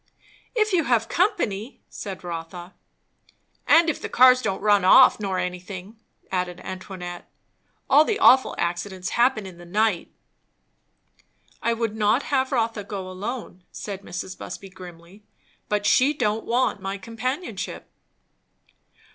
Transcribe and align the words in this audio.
"If 0.55 0.73
you 0.73 0.85
have 0.85 1.07
company" 1.07 1.79
said 1.87 2.23
Rotha. 2.23 2.73
"And 3.67 3.87
if 3.87 4.01
the 4.01 4.09
cars 4.09 4.41
don't 4.41 4.59
run 4.59 4.83
off 4.83 5.19
nor 5.19 5.37
anything," 5.37 5.95
added 6.31 6.59
Antoinette. 6.63 7.29
"All 7.87 8.03
the 8.03 8.17
awful 8.17 8.55
accidents 8.57 9.09
happen 9.09 9.45
in 9.45 9.59
the 9.59 9.63
night." 9.65 10.11
"I 11.61 11.73
would 11.73 11.95
not 11.95 12.23
have 12.33 12.51
Rotha 12.51 12.83
go 12.83 13.07
alone," 13.11 13.63
said 13.71 14.01
Mrs. 14.01 14.35
Busby 14.35 14.69
grimly; 14.71 15.23
"but 15.69 15.85
she 15.85 16.13
don't 16.15 16.45
want 16.45 16.81
my 16.81 16.97
companionship." 16.97 17.87